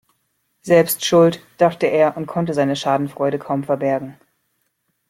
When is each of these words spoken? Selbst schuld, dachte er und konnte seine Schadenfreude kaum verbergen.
Selbst 0.63 1.05
schuld, 1.05 1.45
dachte 1.59 1.85
er 1.85 2.17
und 2.17 2.25
konnte 2.25 2.55
seine 2.55 2.75
Schadenfreude 2.75 3.37
kaum 3.37 3.63
verbergen. 3.63 4.17